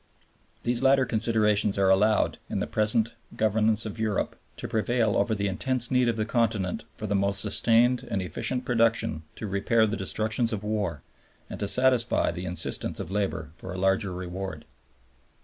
These 0.63 0.81
latter 0.81 1.05
considerations 1.05 1.77
are 1.77 1.91
allowed, 1.91 2.39
in 2.49 2.59
the 2.59 2.65
present 2.65 3.09
governance 3.37 3.85
of 3.85 3.99
Europe, 3.99 4.35
to 4.57 4.67
prevail 4.67 5.15
over 5.15 5.35
the 5.35 5.47
intense 5.47 5.91
need 5.91 6.07
of 6.07 6.15
the 6.17 6.25
Continent 6.25 6.85
for 6.97 7.05
the 7.05 7.13
most 7.13 7.39
sustained 7.39 8.01
and 8.09 8.19
efficient 8.19 8.65
production 8.65 9.21
to 9.35 9.45
repair 9.45 9.85
the 9.85 9.95
destructions 9.95 10.51
of 10.51 10.63
war, 10.63 11.03
and 11.51 11.59
to 11.59 11.67
satisfy 11.67 12.31
the 12.31 12.45
insistence 12.45 12.99
of 12.99 13.11
labor 13.11 13.51
for 13.57 13.71
a 13.73 13.77
larger 13.77 14.11
reward. 14.11 14.65